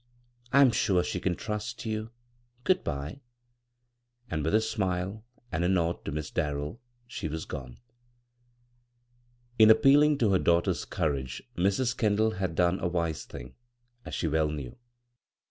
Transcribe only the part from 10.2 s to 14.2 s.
her daughter's courage Mrs. Kendall had done a wise thing, as